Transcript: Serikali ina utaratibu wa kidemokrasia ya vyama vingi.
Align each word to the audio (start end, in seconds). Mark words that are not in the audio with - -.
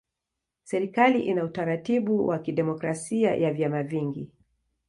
Serikali 0.63 1.21
ina 1.23 1.43
utaratibu 1.43 2.27
wa 2.27 2.39
kidemokrasia 2.39 3.35
ya 3.35 3.53
vyama 3.53 3.83
vingi. 3.83 4.31